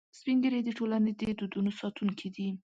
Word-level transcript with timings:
سپین 0.17 0.37
ږیری 0.43 0.61
د 0.65 0.69
ټولنې 0.77 1.11
د 1.15 1.21
دودونو 1.39 1.69
ساتونکي 1.79 2.27
دي 2.35 2.47